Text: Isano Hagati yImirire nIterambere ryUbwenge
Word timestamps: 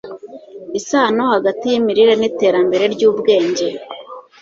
Isano 0.79 1.23
Hagati 1.35 1.63
yImirire 1.71 2.13
nIterambere 2.17 2.83
ryUbwenge 2.93 3.65